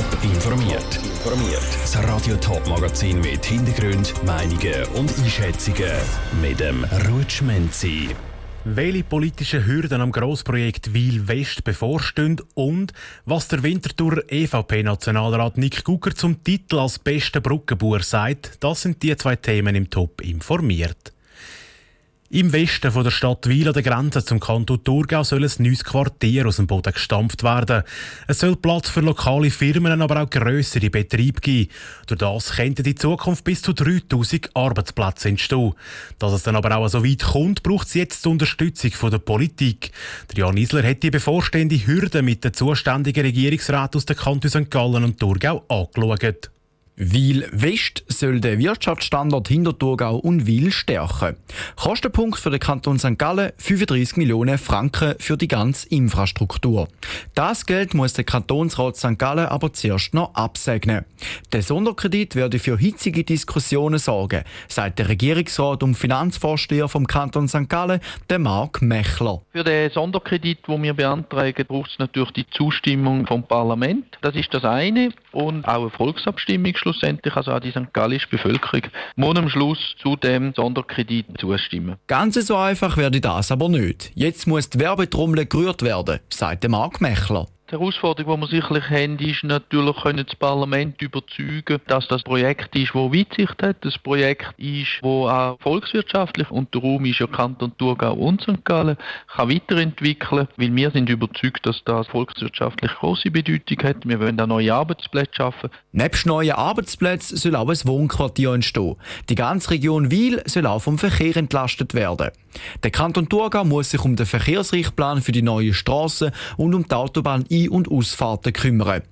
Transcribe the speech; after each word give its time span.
Top 0.00 0.24
informiert. 0.24 0.96
Informiert. 1.04 1.62
Das 1.82 2.02
Radio 2.04 2.34
Top 2.36 2.66
Magazin 2.66 3.20
mit 3.20 3.44
Hintergrund, 3.44 4.14
Meinungen 4.24 4.84
und 4.94 5.12
Einschätzungen 5.18 5.92
mit 6.40 6.58
dem 6.58 6.84
Rutschmenzi. 7.06 8.08
Welche 8.64 9.04
politischen 9.04 9.66
Hürden 9.66 10.00
am 10.00 10.10
Grossprojekt 10.10 10.94
Wiel 10.94 11.28
West 11.28 11.64
bevorstehen 11.64 12.40
und 12.54 12.94
was 13.26 13.48
der 13.48 13.62
Winterthur 13.62 14.24
EVP-Nationalrat 14.26 15.58
Nick 15.58 15.84
Gucker 15.84 16.14
zum 16.14 16.42
Titel 16.42 16.78
als 16.78 16.98
bester 16.98 17.42
Brückenbauer 17.42 18.00
sagt, 18.00 18.56
das 18.60 18.80
sind 18.80 19.02
die 19.02 19.14
zwei 19.18 19.36
Themen 19.36 19.74
im 19.74 19.90
Top 19.90 20.22
informiert. 20.22 21.12
Im 22.32 22.52
Westen 22.52 22.92
von 22.92 23.02
der 23.02 23.10
Stadt 23.10 23.48
Wiel 23.48 23.66
an 23.66 23.74
der 23.74 23.82
Grenze 23.82 24.24
zum 24.24 24.38
Kanton 24.38 24.84
Thurgau 24.84 25.24
soll 25.24 25.42
ein 25.42 25.50
neues 25.58 25.82
Quartier 25.82 26.46
aus 26.46 26.56
dem 26.56 26.68
Boden 26.68 26.92
gestampft 26.92 27.42
werden. 27.42 27.82
Es 28.28 28.38
soll 28.38 28.54
Platz 28.54 28.88
für 28.88 29.00
lokale 29.00 29.50
Firmen, 29.50 30.00
aber 30.00 30.22
auch 30.22 30.30
grössere 30.30 30.90
Betriebe 30.90 31.40
geben. 31.40 31.72
Durch 32.06 32.18
das 32.20 32.52
könnten 32.52 32.86
in 32.86 32.96
Zukunft 32.96 33.42
bis 33.42 33.62
zu 33.62 33.72
3000 33.72 34.54
Arbeitsplätze 34.54 35.28
entstehen. 35.28 35.74
Dass 36.20 36.32
es 36.32 36.44
dann 36.44 36.54
aber 36.54 36.76
auch 36.76 36.86
so 36.86 37.04
weit 37.04 37.24
kommt, 37.24 37.64
braucht 37.64 37.88
es 37.88 37.94
jetzt 37.94 38.24
die 38.24 38.28
Unterstützung 38.28 38.92
von 38.92 39.10
der 39.10 39.18
Politik. 39.18 39.90
Der 40.30 40.44
Jan 40.44 40.56
Isler 40.56 40.88
hat 40.88 41.02
die 41.02 41.10
bevorstehende 41.10 41.84
Hürde 41.84 42.22
mit 42.22 42.44
den 42.44 42.54
zuständigen 42.54 43.24
Regierungsräten 43.24 43.96
aus 43.96 44.06
den 44.06 44.16
Kantonen 44.16 44.66
St. 44.66 44.70
Gallen 44.70 45.02
und 45.02 45.18
Thurgau 45.18 45.64
angeschaut. 45.66 46.52
Wil 46.96 47.48
West 47.52 48.04
soll 48.08 48.40
den 48.40 48.58
Wirtschaftsstandort 48.58 49.48
Hinterthurgau 49.48 50.16
und 50.16 50.46
Wil 50.46 50.70
stärken. 50.70 51.36
Kostenpunkt 51.76 52.38
für 52.38 52.50
den 52.50 52.60
Kanton 52.60 52.98
St. 52.98 53.18
Gallen 53.18 53.52
35 53.56 54.18
Millionen 54.18 54.58
Franken 54.58 55.14
für 55.18 55.38
die 55.38 55.48
ganze 55.48 55.88
Infrastruktur. 55.88 56.88
Das 57.34 57.64
Geld 57.64 57.94
muss 57.94 58.12
der 58.12 58.24
Kantonsrat 58.24 58.96
St. 58.96 59.18
Gallen 59.18 59.46
aber 59.46 59.72
zuerst 59.72 60.12
noch 60.12 60.34
absegnen. 60.34 61.06
Der 61.52 61.62
Sonderkredit 61.62 62.36
werde 62.36 62.58
für 62.58 62.76
hitzige 62.76 63.24
Diskussionen 63.24 63.98
sorgen, 63.98 64.44
sagt 64.68 64.98
der 64.98 65.08
Regierungsrat 65.08 65.82
und 65.82 65.94
Finanzvorsteher 65.94 66.88
vom 66.88 67.06
Kanton 67.06 67.48
St. 67.48 67.68
Gallen, 67.68 68.00
der 68.28 68.38
Mark 68.38 68.82
Mechler. 68.82 69.40
Für 69.52 69.64
den 69.64 69.90
Sonderkredit, 69.90 70.68
den 70.68 70.82
wir 70.82 70.92
beantragen, 70.92 71.64
braucht 71.66 71.92
es 71.92 71.98
natürlich 71.98 72.32
die 72.32 72.46
Zustimmung 72.50 73.26
vom 73.26 73.42
Parlament. 73.42 74.18
Das 74.20 74.34
ist 74.34 74.52
das 74.52 74.64
eine 74.64 75.14
und 75.32 75.66
auch 75.66 75.80
eine 75.80 75.90
Volksabstimmung 75.90 76.74
schlussendlich, 76.92 77.34
also 77.36 77.52
auch 77.52 77.60
die 77.60 77.70
St. 77.70 77.92
Gallische 77.92 78.28
Bevölkerung, 78.28 78.82
muss 79.16 79.36
am 79.36 79.48
Schluss 79.48 79.78
zu 80.02 80.16
dem 80.16 80.52
Sonderkredit 80.54 81.26
zustimmen. 81.38 81.96
Ganz 82.06 82.34
so 82.34 82.56
einfach 82.56 82.96
werde 82.96 83.20
das 83.20 83.50
aber 83.50 83.68
nicht. 83.68 84.12
Jetzt 84.14 84.46
muss 84.46 84.70
die 84.70 84.80
Werbetrommel 84.80 85.46
gerührt 85.46 85.82
werden, 85.82 86.20
sagt 86.28 86.68
Mark 86.68 87.00
Mechler. 87.00 87.46
Die 87.70 87.76
Herausforderung, 87.76 88.34
die 88.34 88.40
wir 88.40 88.60
sicherlich 88.62 88.90
haben, 88.90 89.18
ist 89.20 89.44
natürlich, 89.44 89.94
können 90.02 90.26
das 90.26 90.34
Parlament 90.34 91.00
überzeugen, 91.00 91.80
dass 91.86 92.08
das 92.08 92.24
Projekt 92.24 92.74
ist, 92.74 92.88
das 92.88 93.12
Weitsicht 93.12 93.62
hat. 93.62 93.76
Das 93.84 93.96
Projekt 93.96 94.58
ist, 94.58 94.88
das 95.00 95.04
auch 95.04 95.56
volkswirtschaftlich 95.60 96.50
und 96.50 96.74
der 96.74 96.82
Raum 96.82 97.04
ist 97.04 97.20
ja 97.20 97.28
Kanton 97.28 97.70
Thurgau 97.78 98.14
und 98.14 98.42
St. 98.42 98.64
Gallen, 98.64 98.96
kann 99.28 99.50
weiterentwickeln, 99.50 100.48
weil 100.56 100.74
wir 100.74 100.90
sind 100.90 101.08
überzeugt, 101.08 101.64
dass 101.64 101.80
das 101.84 102.08
volkswirtschaftlich 102.08 102.90
große 102.90 103.30
Bedeutung 103.30 103.78
hat. 103.84 103.98
Wir 104.04 104.18
wollen 104.18 104.40
auch 104.40 104.48
neue 104.48 104.74
Arbeitsplätze 104.74 105.36
schaffen. 105.36 105.70
Nebst 105.92 106.26
neuen 106.26 106.50
Arbeitsplätzen 106.50 107.36
soll 107.36 107.54
auch 107.54 107.68
ein 107.68 107.78
Wohnquartier 107.84 108.52
entstehen. 108.52 108.96
Die 109.28 109.36
ganze 109.36 109.70
Region 109.70 110.10
Wiel 110.10 110.42
soll 110.46 110.66
auch 110.66 110.80
vom 110.80 110.98
Verkehr 110.98 111.36
entlastet 111.36 111.94
werden. 111.94 112.30
Der 112.82 112.90
Kanton 112.90 113.28
Thurgau 113.28 113.64
muss 113.64 113.90
sich 113.90 114.04
um 114.04 114.16
den 114.16 114.26
Verkehrsrichtplan 114.26 115.22
für 115.22 115.30
die 115.30 115.42
neuen 115.42 115.72
Straßen 115.72 116.32
und 116.56 116.74
um 116.74 116.86
die 116.86 116.94
Autobahn 116.94 117.44
Ein- 117.64 117.68
und 117.70 117.90
Ausfahrten 117.90 118.52
kümmern. 118.52 119.02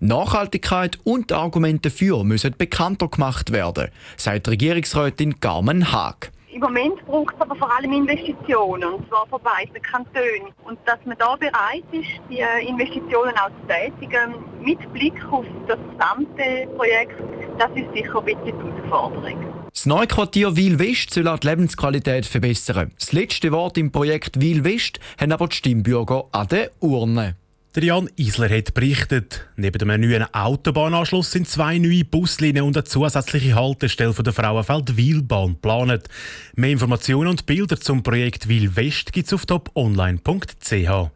Nachhaltigkeit 0.00 0.98
und 1.04 1.32
Argumente 1.32 1.90
dafür 1.90 2.24
müssen 2.24 2.54
bekannter 2.56 3.08
gemacht 3.08 3.52
werden, 3.52 3.88
sagt 4.16 4.48
Regierungsrätin 4.48 5.40
Carmen 5.40 5.92
Haag. 5.92 6.30
Im 6.52 6.60
Moment 6.60 7.04
braucht 7.06 7.34
es 7.34 7.40
aber 7.40 7.56
vor 7.56 7.76
allem 7.76 7.92
Investitionen, 7.92 8.84
und 8.84 9.08
zwar 9.08 9.26
von 9.26 9.40
beiden 9.42 9.82
Kantonen. 9.82 10.52
Und 10.64 10.78
dass 10.86 10.98
man 11.04 11.18
da 11.18 11.34
bereit 11.34 11.82
ist, 11.90 12.08
die 12.30 12.44
Investitionen 12.68 13.34
auch 13.36 13.48
zu 13.48 13.66
tätigen, 13.66 14.36
mit 14.62 14.92
Blick 14.92 15.20
auf 15.32 15.44
das 15.66 15.78
gesamte 15.90 16.68
Projekt, 16.76 17.20
das 17.58 17.70
ist 17.74 17.92
sicher 17.92 18.20
ein 18.20 18.24
bisschen 18.24 18.44
die 18.44 18.88
Herausforderung. 18.88 19.64
Das 19.72 19.86
neue 19.86 20.06
Quartier 20.06 20.56
Wil 20.56 20.78
West 20.78 21.12
soll 21.12 21.26
auch 21.26 21.40
die 21.40 21.48
Lebensqualität 21.48 22.24
verbessern. 22.24 22.92
Das 23.00 23.10
letzte 23.10 23.50
Wort 23.50 23.76
im 23.76 23.90
Projekt 23.90 24.40
Wil 24.40 24.62
West 24.62 25.00
haben 25.20 25.32
aber 25.32 25.48
die 25.48 25.56
Stimmbürger 25.56 26.26
an 26.30 26.46
der 26.46 26.70
Urne. 26.78 27.34
Der 27.74 27.82
Jan 27.82 28.08
Isler 28.14 28.56
hat 28.56 28.72
berichtet, 28.72 29.48
neben 29.56 29.78
dem 29.78 29.88
neuen 29.88 30.32
Autobahnanschluss 30.32 31.32
sind 31.32 31.48
zwei 31.48 31.78
neue 31.78 32.04
Buslinien 32.04 32.64
und 32.64 32.76
eine 32.76 32.84
zusätzliche 32.84 33.56
Haltestelle 33.56 34.12
von 34.12 34.24
der 34.24 34.32
Frauenfeld-Wielbahn 34.32 35.54
geplant. 35.54 36.08
Mehr 36.54 36.70
Informationen 36.70 37.30
und 37.30 37.46
Bilder 37.46 37.80
zum 37.80 38.04
Projekt 38.04 38.46
Wil 38.46 38.76
West 38.76 39.12
gibt 39.12 39.26
es 39.26 39.32
auf 39.32 39.44
toponline.ch. 39.46 41.10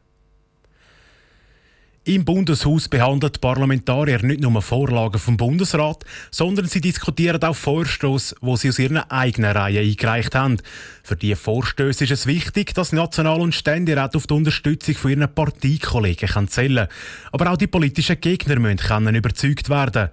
Im 2.09 2.25
Bundeshaus 2.25 2.89
behandelt 2.89 3.37
die 3.37 3.41
Parlamentarier 3.41 4.23
nicht 4.23 4.41
nur 4.41 4.63
Vorlagen 4.63 5.19
vom 5.19 5.37
Bundesrat, 5.37 6.07
sondern 6.31 6.65
sie 6.65 6.81
diskutieren 6.81 7.43
auch 7.43 7.55
Vorstöße, 7.55 8.35
wo 8.41 8.57
sie 8.57 8.71
aus 8.71 8.79
ihrer 8.79 9.13
eigenen 9.13 9.55
Reihe 9.55 9.81
eingereicht 9.81 10.35
haben. 10.35 10.57
Für 11.03 11.17
diese 11.17 11.37
Vorstöße 11.37 12.05
ist 12.05 12.11
es 12.11 12.27
wichtig, 12.27 12.73
dass 12.73 12.93
National- 12.93 13.43
und 13.43 13.55
Ständerat 13.55 14.17
auf 14.17 14.27
die 14.27 14.33
Unterstützung 14.33 14.95
von 14.95 15.11
ihren 15.11 15.35
Parteikollegen 15.35 16.49
zählen 16.49 16.77
können. 16.77 16.89
Aber 17.31 17.51
auch 17.53 17.59
die 17.59 17.67
politischen 17.67 18.19
Gegner 18.19 18.59
müssen 18.59 19.15
überzeugt 19.15 19.69
werden. 19.69 20.09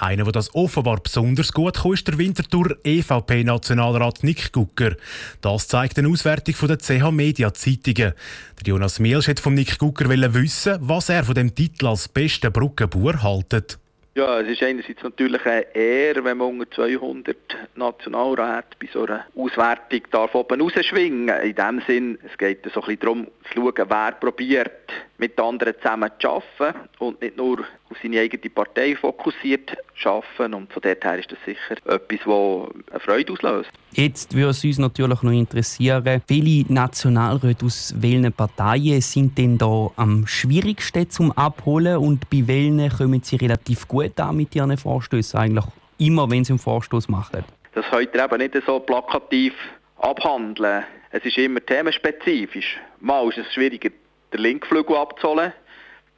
Einer, 0.00 0.24
der 0.24 0.32
das 0.32 0.54
offenbar 0.54 0.98
besonders 1.00 1.52
gut 1.52 1.82
kann, 1.82 1.92
ist 1.92 2.08
der 2.08 2.16
Winterthur 2.16 2.74
EVP-Nationalrat 2.84 4.24
Nick 4.24 4.50
Gucker. 4.50 4.96
Das 5.42 5.68
zeigt 5.68 5.98
eine 5.98 6.08
Auswertung 6.08 6.54
von 6.54 6.68
der 6.68 6.78
CH 6.78 7.10
Media 7.10 7.52
Zeitungen. 7.52 8.14
Der 8.58 8.66
Jonas 8.66 8.98
Mielsch 8.98 9.28
hat 9.28 9.40
von 9.40 9.52
Nick 9.52 9.78
Gucker 9.78 10.08
wissen, 10.08 10.78
was 10.80 11.10
er 11.10 11.22
von 11.22 11.34
dem 11.34 11.54
Titel 11.54 11.86
als 11.86 12.08
bester 12.08 12.50
Brückenbauer 12.50 13.22
haltet. 13.22 13.78
Ja, 14.14 14.40
es 14.40 14.48
ist 14.48 14.62
einerseits 14.62 15.02
natürlich 15.02 15.44
eine 15.44 15.74
Ehre, 15.74 16.24
wenn 16.24 16.38
man 16.38 16.48
unter 16.48 16.70
200 16.70 17.36
Nationalräte 17.76 18.76
bei 18.80 18.88
so 18.92 19.04
einer 19.04 19.26
Auswertung 19.36 20.00
darf 20.10 20.34
oben 20.34 20.62
rausschwingen. 20.62 21.28
In 21.28 21.54
dem 21.54 21.82
Sinn, 21.86 22.18
es 22.26 22.36
geht 22.38 22.64
so 22.64 22.80
ein 22.80 22.86
bisschen 22.86 23.00
darum, 23.00 23.26
zu 23.52 23.60
schauen, 23.60 23.86
wer 23.88 24.12
probiert, 24.12 24.90
mit 25.20 25.38
anderen 25.38 25.74
zusammen 25.80 26.10
zu 26.18 26.28
arbeiten 26.28 26.88
und 26.98 27.20
nicht 27.20 27.36
nur 27.36 27.60
auf 27.60 27.96
seine 28.02 28.20
eigene 28.20 28.50
Partei 28.50 28.96
fokussiert 28.96 29.76
zu 30.00 30.08
arbeiten. 30.08 30.54
Und 30.54 30.72
von 30.72 30.82
dort 30.82 31.04
her 31.04 31.18
ist 31.18 31.30
das 31.30 31.38
sicher 31.44 31.76
etwas, 31.84 32.18
das 32.24 32.90
eine 32.90 33.00
Freude 33.00 33.32
auslöst. 33.32 33.70
Jetzt 33.92 34.34
würde 34.34 34.50
es 34.50 34.64
uns 34.64 34.78
natürlich 34.78 35.22
noch 35.22 35.32
interessieren, 35.32 36.04
welche 36.04 36.72
Nationalräte 36.72 37.66
aus 37.66 37.94
welchen 37.98 38.32
Parteien 38.32 39.00
sind 39.02 39.36
denn 39.36 39.58
da 39.58 39.90
am 39.96 40.26
schwierigsten 40.26 41.10
zum 41.10 41.32
Abholen 41.32 41.98
und 41.98 42.30
bei 42.30 42.42
welchen 42.46 42.88
kommen 42.88 43.22
sie 43.22 43.36
relativ 43.36 43.86
gut 43.86 44.18
an 44.18 44.36
mit 44.36 44.54
ihren 44.56 44.76
Vorstößen 44.76 45.38
eigentlich 45.38 45.66
immer, 45.98 46.30
wenn 46.30 46.44
sie 46.44 46.54
einen 46.54 46.58
Vorstoß 46.58 47.08
machen? 47.08 47.44
Das 47.74 47.90
heute 47.92 48.18
eben 48.18 48.38
nicht 48.38 48.56
so 48.66 48.80
plakativ 48.80 49.52
abhandeln. 49.98 50.84
Es 51.10 51.24
ist 51.24 51.36
immer 51.38 51.60
themenspezifisch. 51.60 52.78
Mal 53.00 53.28
ist 53.28 53.38
es 53.38 53.52
schwieriger, 53.52 53.90
den 54.32 54.40
linken 54.40 54.66
Flügel 54.66 54.96
abzuholen. 54.96 55.52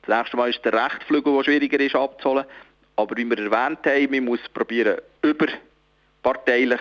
Das 0.02 0.18
nächste 0.18 0.36
Mal 0.36 0.50
ist 0.50 0.64
der 0.64 0.72
rechte 0.72 1.04
Flügel, 1.06 1.36
der 1.36 1.44
schwieriger 1.44 1.80
ist 1.80 1.94
abzuholen. 1.94 2.44
Aber 2.96 3.16
wie 3.16 3.24
wir 3.24 3.38
erwähnt 3.38 3.78
haben, 3.86 4.10
man 4.10 4.24
muss 4.24 4.40
probieren, 4.52 4.98
überparteilich 5.22 6.80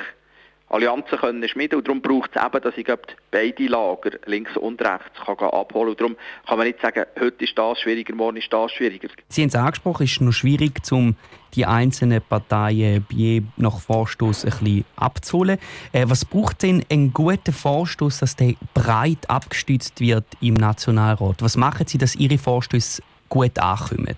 Allianzen 0.72 1.18
können 1.18 1.48
schmieden 1.50 1.80
und 1.80 1.88
darum 1.88 2.02
braucht 2.02 2.32
es 2.34 2.42
eben, 2.42 2.62
dass 2.62 2.78
ich 2.78 2.88
beide 3.30 3.68
Lager, 3.68 4.12
links 4.26 4.56
und 4.56 4.82
rechts, 4.82 5.20
kann 5.26 5.50
abholen 5.50 5.90
und 5.90 6.00
darum 6.00 6.16
kann 6.48 6.58
man 6.58 6.68
nicht 6.68 6.80
sagen, 6.80 7.04
heute 7.20 7.44
ist 7.44 7.58
das 7.58 7.82
schwieriger, 7.82 8.16
morgen 8.16 8.38
ist 8.38 8.52
das 8.54 8.72
schwieriger. 8.72 9.10
Sie 9.28 9.42
haben 9.42 9.50
es 9.50 9.56
angesprochen, 9.56 10.04
es 10.04 10.14
ist 10.14 10.22
noch 10.22 10.32
schwierig, 10.32 10.80
um 10.92 11.16
die 11.56 11.66
einzelnen 11.66 12.22
Parteien 12.22 13.06
je 13.10 13.42
nach 13.58 13.82
Vorstoß 13.82 14.46
ein 14.46 14.52
bisschen 14.52 14.86
abzuholen. 14.96 15.58
Äh, 15.92 16.06
was 16.08 16.24
braucht 16.24 16.64
denn 16.64 16.86
einen 16.90 17.12
guten 17.12 17.52
Vorstoß, 17.52 18.20
dass 18.20 18.38
der 18.38 18.54
breit 18.74 19.30
abgestützt 19.30 20.00
wird 20.00 20.24
im 20.40 20.54
Nationalrat? 20.54 21.42
Was 21.42 21.58
machen 21.58 21.88
Sie, 21.88 21.98
dass 21.98 22.16
Ihre 22.16 22.38
Vorstöße 22.38 23.02
gut 23.28 23.60
ankommen? 23.60 24.16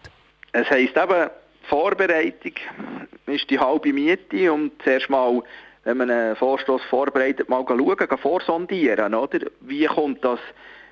Es 0.51 0.69
heisst 0.69 0.95
eben, 0.95 1.29
Vorbereitung 1.63 2.53
ist 3.25 3.49
die 3.49 3.57
halbe 3.57 3.91
Miete 3.91 4.53
und 4.53 4.73
zuerst 4.83 5.09
mal 5.09 5.41
wenn 5.83 5.97
man 5.97 6.09
einen 6.09 6.35
Vorstoß 6.35 6.81
vorbereitet, 6.89 7.49
mal 7.49 7.65
schauen, 7.67 8.17
vorsondieren, 8.17 9.13
oder? 9.13 9.39
Wie 9.61 9.85
kommt 9.85 10.23
das 10.23 10.39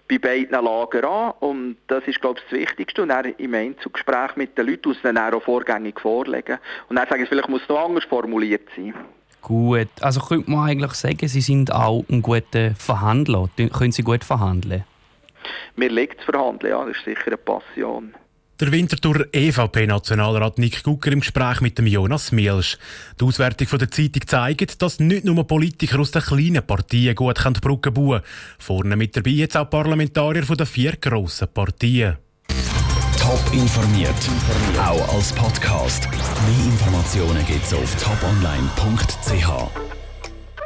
bei 0.09 0.17
beiden 0.17 0.63
Lagern 0.63 1.05
an? 1.05 1.33
Und 1.39 1.77
das 1.87 2.03
ist, 2.05 2.19
glaube 2.19 2.39
ich, 2.39 2.45
das 2.49 2.59
Wichtigste. 2.59 3.03
Und 3.03 3.09
dann 3.09 3.33
im 3.37 3.53
Einzelgespräch 3.53 4.35
mit 4.35 4.57
den 4.57 4.67
Leuten, 4.67 4.95
dann 5.03 5.17
auch 5.17 5.41
vorgängig 5.41 5.99
vorlegen. 5.99 6.57
Und 6.89 6.97
dann 6.97 7.07
sagen, 7.07 7.25
vielleicht 7.27 7.49
muss 7.49 7.61
es 7.61 7.69
noch 7.69 7.85
anders 7.85 8.03
formuliert 8.05 8.67
sein. 8.75 8.93
Gut, 9.41 9.89
also 10.01 10.21
könnte 10.21 10.51
man 10.51 10.69
eigentlich 10.69 10.93
sagen, 10.93 11.27
Sie 11.27 11.41
sind 11.41 11.73
auch 11.73 12.03
ein 12.09 12.21
guter 12.21 12.75
Verhandler. 12.75 13.49
Können 13.57 13.91
Sie 13.91 14.03
gut 14.03 14.23
verhandeln? 14.23 14.83
Mir 15.75 15.89
liegt 15.89 16.19
es 16.19 16.25
verhandeln, 16.25 16.71
ja, 16.71 16.85
das 16.85 16.97
ist 16.97 17.05
sicher 17.05 17.27
eine 17.27 17.37
Passion. 17.37 18.13
Der 18.61 18.71
Winterthur 18.71 19.25
EVP-Nationalrat 19.31 20.59
Nick 20.59 20.83
Gucker 20.83 21.11
im 21.11 21.21
Gespräch 21.21 21.61
mit 21.61 21.79
dem 21.79 21.87
Jonas 21.87 22.31
Mielsch. 22.31 22.77
Die 23.19 23.25
Auswertung 23.25 23.79
der 23.79 23.89
Zeitung 23.89 24.27
zeigt, 24.27 24.83
dass 24.83 24.99
nicht 24.99 25.25
nur 25.25 25.47
Politiker 25.47 25.99
aus 25.99 26.11
den 26.11 26.21
kleinen 26.21 26.63
Partien 26.63 27.15
gut 27.15 27.43
die 27.43 27.59
Brücken 27.59 27.91
bauen 27.91 28.21
können. 28.21 28.23
Vorne 28.59 28.95
mit 28.95 29.17
dabei 29.17 29.31
jetzt 29.31 29.57
auch 29.57 29.67
Parlamentarier 29.67 30.43
von 30.43 30.57
den 30.57 30.67
vier 30.67 30.95
grossen 30.97 31.47
Partien. 31.51 32.17
Top 33.19 33.41
informiert, 33.51 34.29
auch 34.77 35.15
als 35.15 35.33
Podcast. 35.33 36.07
Mehr 36.11 36.65
Informationen 36.71 37.43
gibt's 37.47 37.73
auf 37.73 37.95
toponline.ch. 37.95 40.00